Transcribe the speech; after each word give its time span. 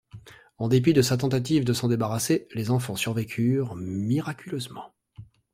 En 0.57 0.67
dépit 0.67 0.93
de 0.93 1.03
sa 1.03 1.15
tentative 1.15 1.63
de 1.63 1.73
s'en 1.73 1.87
débarrasser, 1.87 2.47
les 2.55 2.71
enfants 2.71 2.95
survécurent 2.95 3.75
miraculeusement. 3.75 4.95